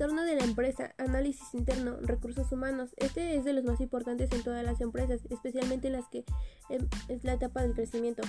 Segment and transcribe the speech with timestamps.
[0.00, 2.90] Entorno de la empresa, análisis interno, recursos humanos.
[2.98, 6.24] Este es de los más importantes en todas las empresas, especialmente en las que
[6.68, 8.22] em, es la etapa del crecimiento.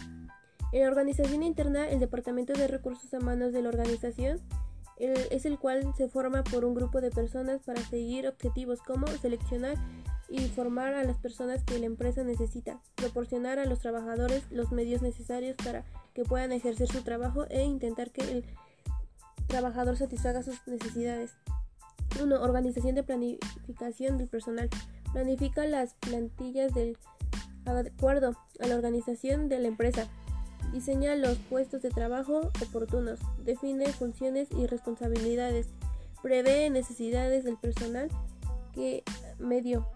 [0.71, 4.41] En la organización interna, el departamento de recursos humanos de la organización
[4.97, 9.77] es el cual se forma por un grupo de personas para seguir objetivos como seleccionar
[10.27, 15.03] y formar a las personas que la empresa necesita, proporcionar a los trabajadores los medios
[15.03, 18.45] necesarios para que puedan ejercer su trabajo e intentar que el
[19.45, 21.35] trabajador satisfaga sus necesidades.
[22.21, 22.41] 1.
[22.41, 24.69] Organización de planificación del personal.
[25.11, 26.97] Planifica las plantillas del
[27.65, 30.07] acuerdo a la organización de la empresa.
[30.71, 33.19] Diseña los puestos de trabajo oportunos.
[33.43, 35.67] Define funciones y responsabilidades.
[36.21, 38.09] Prevé necesidades del personal
[38.73, 39.03] que
[39.39, 39.87] medio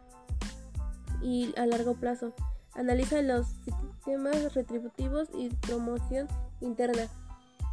[1.21, 2.33] y a largo plazo.
[2.73, 6.27] Analiza los sistemas retributivos y promoción
[6.59, 7.07] interna.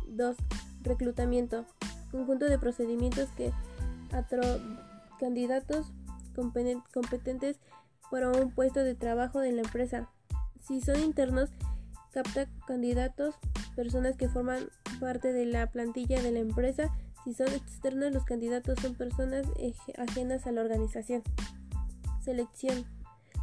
[0.09, 0.37] 2
[0.83, 1.65] reclutamiento,
[2.11, 3.53] conjunto de procedimientos que
[5.19, 5.93] candidatos
[6.35, 7.61] competentes
[8.11, 10.11] para un puesto de trabajo en la empresa.
[10.61, 11.51] Si son internos,
[12.13, 13.37] capta candidatos,
[13.77, 16.93] personas que forman parte de la plantilla de la empresa.
[17.25, 19.47] Si son externos, los candidatos son personas
[19.99, 21.23] ajenas a la organización.
[22.23, 22.85] Selección.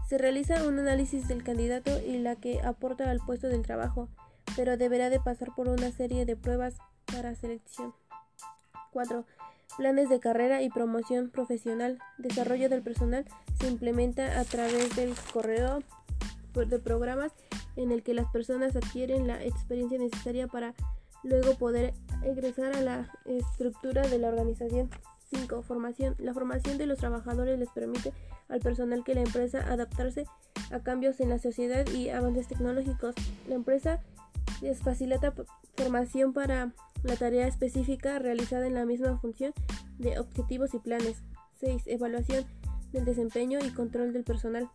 [0.08, 4.10] Se realiza un análisis del candidato y la que aporta al puesto del trabajo,
[4.56, 7.94] pero deberá de pasar por una serie de pruebas para selección.
[8.92, 9.26] 4.
[9.78, 12.00] Planes de carrera y promoción profesional.
[12.18, 13.26] Desarrollo del personal
[13.60, 15.84] se implementa a través del correo
[16.56, 17.32] de programas
[17.76, 20.74] en el que las personas adquieren la experiencia necesaria para
[21.24, 24.90] luego poder egresar a la estructura de la organización.
[25.30, 25.62] 5.
[25.62, 26.16] Formación.
[26.18, 28.14] La formación de los trabajadores les permite
[28.48, 30.26] al personal que la empresa adaptarse
[30.72, 33.14] a cambios en la sociedad y avances tecnológicos.
[33.48, 34.02] La empresa
[34.62, 35.34] les facilita
[35.76, 36.72] formación para
[37.04, 39.54] la tarea específica realizada en la misma función
[39.98, 41.24] de objetivos y planes.
[41.60, 41.84] 6.
[41.88, 42.46] Evaluación
[42.92, 44.70] del desempeño y control del personal.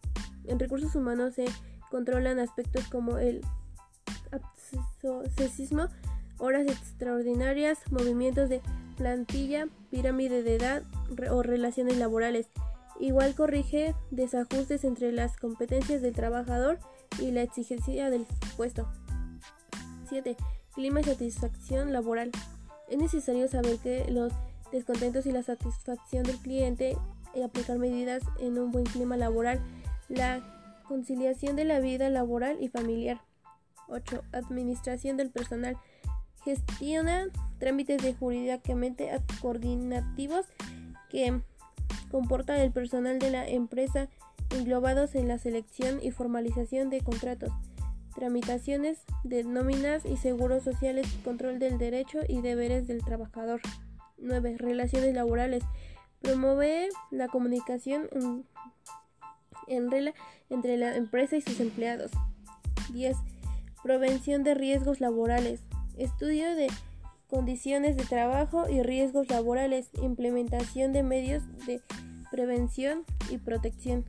[0.47, 1.45] En recursos humanos se
[1.91, 3.43] controlan aspectos como el
[4.33, 5.89] abscesismo,
[6.39, 8.61] horas extraordinarias, movimientos de
[8.97, 10.83] plantilla, pirámide de edad
[11.31, 12.49] o relaciones laborales.
[12.99, 16.79] Igual corrige desajustes entre las competencias del trabajador
[17.21, 18.27] y la exigencia del
[18.57, 18.89] puesto.
[20.09, 20.37] 7
[20.75, 22.31] clima y satisfacción laboral.
[22.89, 24.33] Es necesario saber que los
[24.71, 26.97] descontentos y la satisfacción del cliente
[27.35, 29.61] y aplicar medidas en un buen clima laboral.
[30.09, 30.43] La
[30.89, 33.21] conciliación de la vida laboral y familiar.
[33.89, 34.23] 8.
[34.33, 35.77] Administración del personal.
[36.45, 37.29] Gestiona
[37.59, 39.11] trámites de jurídicamente
[39.41, 40.47] coordinativos
[41.09, 41.41] que
[42.11, 44.09] comporta el personal de la empresa
[44.51, 47.53] englobados en la selección y formalización de contratos
[48.15, 53.61] tramitaciones de nóminas y seguros sociales, control del derecho y deberes del trabajador.
[54.19, 54.57] 9.
[54.59, 55.65] Relaciones laborales.
[56.21, 58.45] Promueve la comunicación en,
[59.67, 60.15] en
[60.49, 62.11] entre la empresa y sus empleados.
[62.93, 63.17] 10.
[63.83, 65.61] Prevención de riesgos laborales.
[65.97, 66.69] Estudio de
[67.29, 69.91] condiciones de trabajo y riesgos laborales.
[70.01, 71.81] Implementación de medios de
[72.31, 74.05] prevención y protección.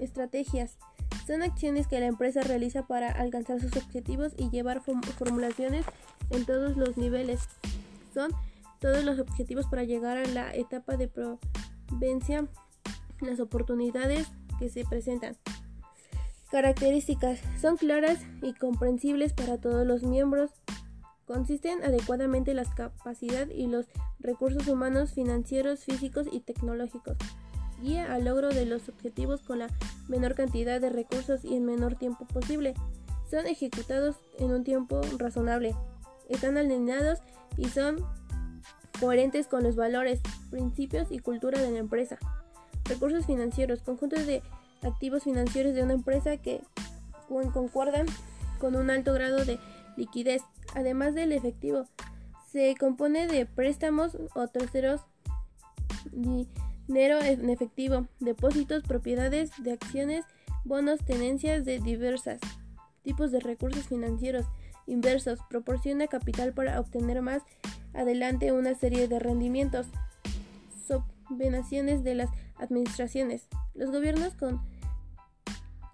[0.00, 0.78] Estrategias.
[1.26, 5.86] Son acciones que la empresa realiza para alcanzar sus objetivos y llevar formulaciones
[6.30, 7.48] en todos los niveles.
[8.12, 8.32] Son
[8.80, 12.48] todos los objetivos para llegar a la etapa de provencia,
[13.20, 14.26] las oportunidades
[14.58, 15.36] que se presentan.
[16.50, 20.50] Características son claras y comprensibles para todos los miembros.
[21.24, 23.86] Consisten adecuadamente las capacidades y los
[24.18, 27.16] recursos humanos, financieros, físicos y tecnológicos
[27.82, 29.68] guía al logro de los objetivos con la
[30.08, 32.74] menor cantidad de recursos y en menor tiempo posible.
[33.30, 35.74] Son ejecutados en un tiempo razonable.
[36.28, 37.18] Están alineados
[37.56, 38.04] y son
[39.00, 40.20] coherentes con los valores,
[40.50, 42.18] principios y cultura de la empresa.
[42.84, 44.42] Recursos financieros, conjuntos de
[44.82, 46.62] activos financieros de una empresa que
[47.52, 48.06] concuerdan
[48.58, 49.58] con un alto grado de
[49.96, 50.42] liquidez,
[50.74, 51.86] además del efectivo.
[52.50, 55.00] Se compone de préstamos o terceros
[56.92, 60.26] dinero en efectivo, depósitos, propiedades de acciones,
[60.62, 62.38] bonos, tenencias de diversas
[63.02, 64.44] tipos de recursos financieros
[64.86, 67.42] inversos, proporciona capital para obtener más
[67.94, 69.86] adelante una serie de rendimientos,
[70.86, 73.48] subvenciones de las administraciones.
[73.74, 74.60] Los gobiernos con,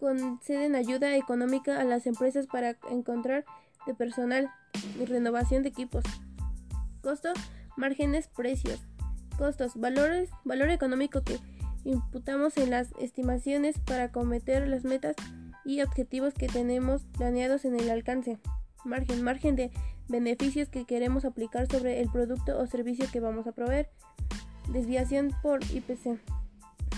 [0.00, 3.44] conceden ayuda económica a las empresas para encontrar
[3.86, 4.50] de personal
[5.00, 6.02] y renovación de equipos.
[7.02, 7.32] Costo,
[7.76, 8.80] márgenes, precios.
[9.38, 11.38] Costos, valores, valor económico que
[11.84, 15.14] imputamos en las estimaciones para cometer las metas
[15.64, 18.38] y objetivos que tenemos planeados en el alcance.
[18.84, 19.70] Margen, margen de
[20.08, 23.88] beneficios que queremos aplicar sobre el producto o servicio que vamos a proveer.
[24.72, 26.18] Desviación por IPC.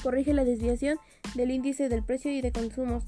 [0.02, 0.98] Corrige la desviación
[1.34, 3.04] del índice del precio y de consumos.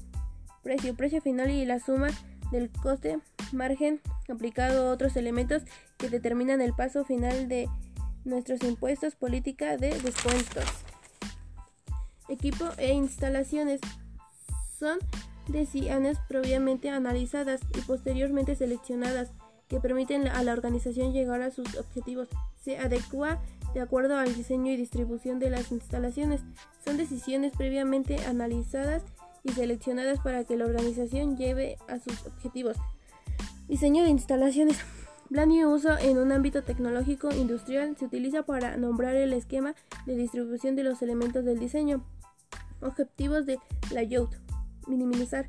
[0.61, 2.09] Precio, precio final y la suma
[2.51, 3.19] del coste,
[3.51, 3.99] margen
[4.29, 5.63] aplicado a otros elementos
[5.97, 7.67] que determinan el paso final de
[8.25, 10.65] nuestros impuestos, política de descuentos.
[12.29, 13.81] Equipo e instalaciones
[14.79, 14.99] son
[15.47, 19.31] decisiones previamente analizadas y posteriormente seleccionadas
[19.67, 22.29] que permiten a la organización llegar a sus objetivos.
[22.63, 23.41] Se adecua
[23.73, 26.41] de acuerdo al diseño y distribución de las instalaciones.
[26.85, 29.03] Son decisiones previamente analizadas
[29.43, 32.77] y seleccionadas para que la organización lleve a sus objetivos.
[33.67, 34.77] Diseño de instalaciones.
[35.29, 39.73] Plan y uso en un ámbito tecnológico industrial se utiliza para nombrar el esquema
[40.05, 42.05] de distribución de los elementos del diseño.
[42.81, 43.57] Objetivos de
[43.91, 44.35] layout.
[44.87, 45.47] Minimizar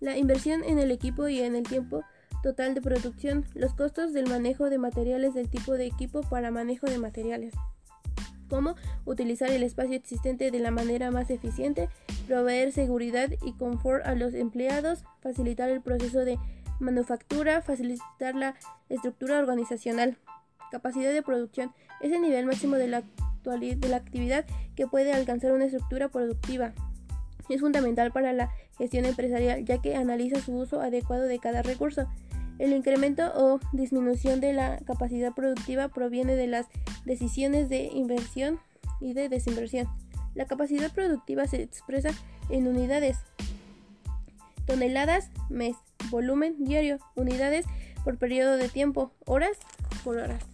[0.00, 2.02] la inversión en el equipo y en el tiempo
[2.42, 6.86] total de producción, los costos del manejo de materiales del tipo de equipo para manejo
[6.86, 7.54] de materiales.
[8.50, 8.74] Cómo
[9.06, 11.88] utilizar el espacio existente de la manera más eficiente,
[12.26, 16.38] proveer seguridad y confort a los empleados, facilitar el proceso de
[16.80, 18.54] manufactura, facilitar la
[18.88, 20.18] estructura organizacional.
[20.70, 23.02] Capacidad de producción es el nivel máximo de la,
[23.44, 24.44] de la actividad
[24.74, 26.72] que puede alcanzar una estructura productiva.
[27.48, 32.08] Es fundamental para la gestión empresarial ya que analiza su uso adecuado de cada recurso.
[32.58, 36.66] El incremento o disminución de la capacidad productiva proviene de las
[37.04, 38.60] decisiones de inversión
[39.00, 39.88] y de desinversión.
[40.34, 42.10] La capacidad productiva se expresa
[42.48, 43.18] en unidades,
[44.66, 45.76] toneladas mes,
[46.10, 47.66] volumen diario, unidades
[48.04, 49.56] por periodo de tiempo, horas
[50.02, 50.44] por horas.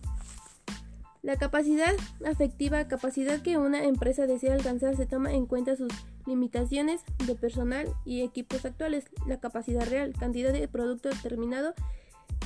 [1.23, 1.93] La capacidad
[2.25, 5.93] afectiva, capacidad que una empresa desea alcanzar, se toma en cuenta sus
[6.27, 11.75] limitaciones de personal y equipos actuales, la capacidad real, cantidad de producto terminado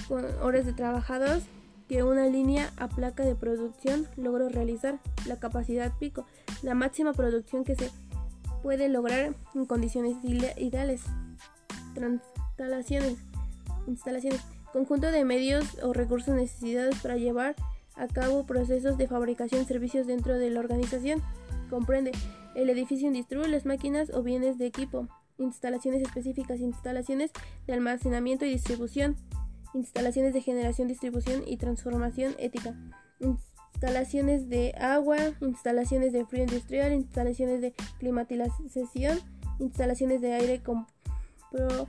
[0.08, 1.44] con horas de trabajados
[1.88, 6.26] que una línea a placa de producción logró realizar, la capacidad pico,
[6.62, 7.90] la máxima producción que se
[8.62, 11.02] puede lograr en condiciones ideales
[13.86, 14.40] instalaciones,
[14.72, 17.54] conjunto de medios o recursos necesitados para llevar
[17.96, 21.22] a cabo procesos de fabricación servicios dentro de la organización.
[21.70, 22.12] Comprende
[22.54, 25.08] el edificio industrial, las máquinas o bienes de equipo,
[25.38, 27.30] instalaciones específicas, instalaciones
[27.66, 29.16] de almacenamiento y distribución,
[29.74, 32.74] instalaciones de generación, distribución y transformación ética,
[33.74, 39.18] instalaciones de agua, instalaciones de frío industrial, instalaciones de climatización,
[39.58, 40.62] instalaciones de aire
[41.54, 41.88] con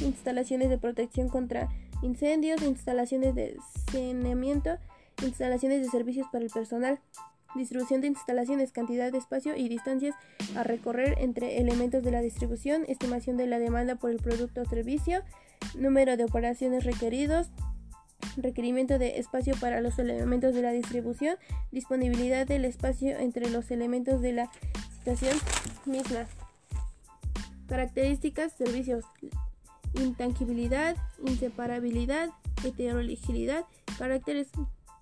[0.00, 1.68] instalaciones de protección contra
[2.02, 3.56] incendios, instalaciones de
[3.90, 4.78] saneamiento,
[5.22, 7.00] instalaciones de servicios para el personal,
[7.54, 10.14] distribución de instalaciones, cantidad de espacio y distancias
[10.56, 14.64] a recorrer entre elementos de la distribución, estimación de la demanda por el producto o
[14.64, 15.22] servicio,
[15.76, 17.50] número de operaciones requeridos,
[18.36, 21.36] requerimiento de espacio para los elementos de la distribución,
[21.72, 24.50] disponibilidad del espacio entre los elementos de la
[24.98, 25.36] situación
[25.86, 26.26] misma.
[27.70, 29.04] Características, servicios,
[29.94, 32.30] intangibilidad, inseparabilidad,
[32.64, 33.64] heterogeneidad,
[33.96, 34.48] caracteres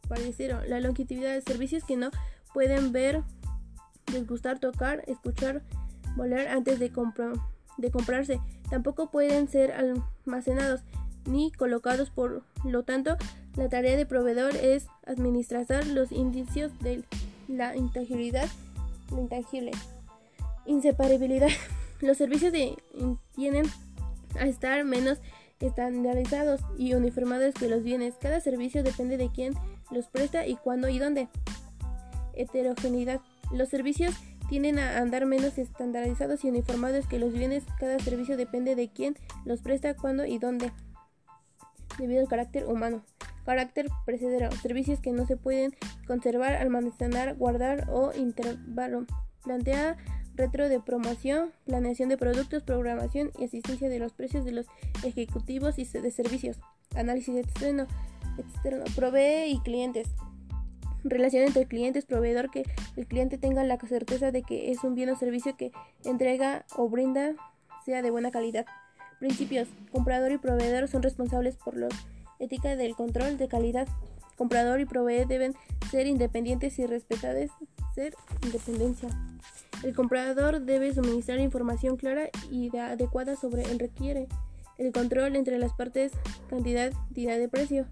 [0.06, 2.10] parecido, la longevidad de servicios que no
[2.52, 3.22] pueden ver,
[4.12, 5.62] desgustar, tocar, escuchar,
[6.14, 6.92] volar antes de,
[7.78, 8.38] de comprarse.
[8.68, 10.82] Tampoco pueden ser almacenados
[11.24, 13.16] ni colocados, por lo tanto,
[13.56, 17.02] la tarea de proveedor es administrar los indicios de
[17.48, 18.46] la intangibilidad,
[19.10, 19.72] lo intangible.
[20.66, 21.48] Inseparabilidad.
[22.00, 22.52] Los servicios
[23.34, 23.66] tienen
[24.38, 25.20] a estar menos
[25.60, 28.14] estandarizados y uniformados que los bienes.
[28.20, 29.54] Cada servicio depende de quién
[29.90, 31.28] los presta y cuándo y dónde.
[32.34, 33.20] Heterogeneidad.
[33.52, 34.14] Los servicios
[34.48, 37.64] tienden a andar menos estandarizados y uniformados que los bienes.
[37.80, 40.72] Cada servicio depende de quién los presta, cuándo y dónde.
[41.98, 43.02] Debido al carácter humano.
[43.44, 44.52] Carácter precedero.
[44.52, 45.74] Servicios que no se pueden
[46.06, 49.06] conservar, almacenar, guardar o intervalo.
[49.42, 49.96] Plantea
[50.38, 54.66] retro de promoción, planeación de productos, programación y asistencia de los precios de los
[55.04, 56.58] ejecutivos y de servicios,
[56.94, 57.86] análisis externo,
[58.38, 60.08] externo, provee y clientes.
[61.04, 62.64] Relación entre clientes, proveedor, que
[62.96, 65.70] el cliente tenga la certeza de que es un bien o servicio que
[66.04, 67.34] entrega o brinda
[67.84, 68.66] sea de buena calidad.
[69.18, 69.68] Principios.
[69.92, 71.88] Comprador y proveedor son responsables por la
[72.38, 73.88] ética del control de calidad.
[74.36, 75.54] Comprador y proveedor deben
[75.90, 77.50] ser independientes y respetados.
[77.94, 78.14] Ser
[78.44, 79.08] independencia.
[79.82, 84.26] El comprador debe suministrar información clara y adecuada sobre el requiere.
[84.76, 86.12] El control entre las partes,
[86.48, 87.86] cantidad, entidad de precio.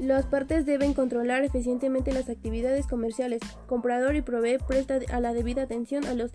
[0.00, 3.40] Las partes deben controlar eficientemente las actividades comerciales.
[3.68, 6.32] Comprador y provee presta a la debida atención a los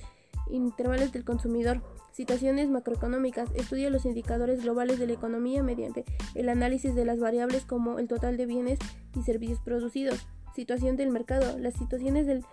[0.49, 1.81] intervalos del consumidor.
[2.13, 3.49] Situaciones macroeconómicas.
[3.55, 8.07] Estudia los indicadores globales de la economía mediante el análisis de las variables como el
[8.07, 8.79] total de bienes
[9.15, 11.59] y servicios producidos Situación del mercado.
[11.59, 12.43] La situación es del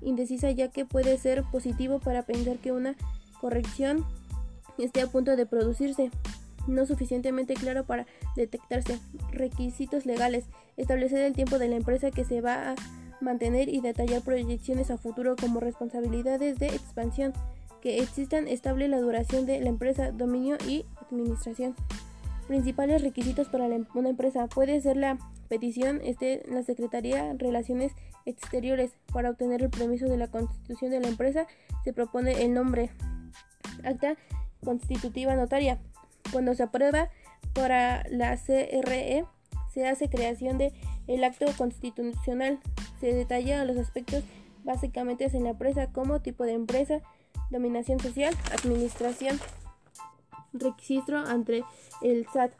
[0.00, 2.94] indecisa ya que puede ser positivo para pensar que una
[3.40, 4.06] corrección
[4.78, 6.12] esté a punto de producirse,
[6.68, 9.00] no suficientemente claro para detectarse.
[9.32, 10.44] Requisitos legales.
[10.76, 12.74] Establecer el tiempo de la empresa que se va a
[13.20, 17.32] mantener y detallar proyecciones a futuro como responsabilidades de expansión.
[17.82, 21.74] Que existan estable la duración de la empresa, dominio y administración.
[22.46, 27.92] Principales requisitos para una empresa puede ser la petición esté la Secretaría Relaciones
[28.26, 28.92] Exteriores.
[29.12, 31.46] Para obtener el permiso de la constitución de la empresa
[31.84, 32.90] se propone el nombre.
[33.84, 34.16] Acta
[34.64, 35.78] constitutiva notaria.
[36.32, 37.08] Cuando se aprueba
[37.54, 39.24] para la CRE
[39.72, 40.72] se hace creación de
[41.24, 42.58] acto constitucional.
[43.00, 44.24] Se detalla los aspectos
[44.64, 47.00] básicamente en la empresa como tipo de empresa,
[47.50, 49.38] dominación social, administración,
[50.52, 51.64] registro ante
[52.02, 52.52] el SAT.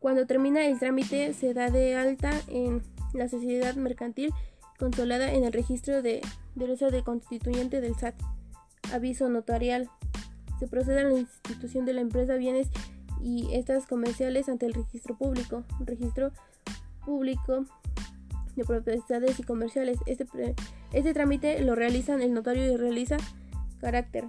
[0.00, 2.82] Cuando termina el trámite se da de alta en
[3.14, 4.32] la sociedad mercantil
[4.78, 6.20] consolada en el registro de
[6.54, 8.14] derecho de constituyente del SAT.
[8.92, 9.90] Aviso notarial.
[10.60, 12.68] Se procede a la institución de la empresa bienes
[13.20, 15.64] y estas comerciales ante el registro público.
[15.80, 16.30] Registro
[17.04, 17.64] público
[18.54, 19.98] de propiedades y comerciales.
[20.06, 20.26] Este,
[20.92, 23.16] este trámite lo realizan el notario y realiza
[23.80, 24.26] carácter.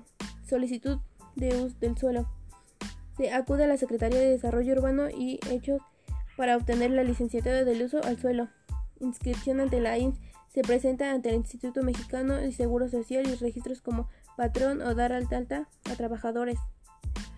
[0.47, 0.99] Solicitud
[1.35, 2.27] de uso del suelo
[3.19, 5.81] se acude a la Secretaría de Desarrollo Urbano y Hechos
[6.37, 8.47] para obtener la licenciatura del uso al suelo.
[9.01, 13.81] Inscripción ante la INS se presenta ante el Instituto Mexicano de Seguro Social y registros
[13.81, 14.07] como
[14.37, 16.57] patrón o dar alta alta a trabajadores.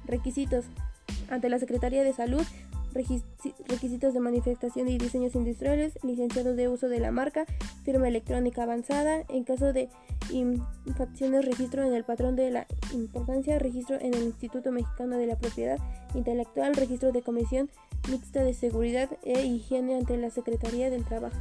[0.06, 0.66] Requisitos.
[1.32, 2.46] Ante la Secretaría de Salud,
[2.94, 7.46] requisitos de manifestación y diseños industriales, licenciados de uso de la marca,
[7.84, 9.90] firma electrónica avanzada, en caso de
[10.32, 15.38] infracciones registro en el patrón de la importancia, registro en el Instituto Mexicano de la
[15.38, 15.80] Propiedad
[16.14, 17.70] Intelectual, registro de comisión
[18.10, 21.38] mixta de seguridad e higiene ante la Secretaría del Trabajo.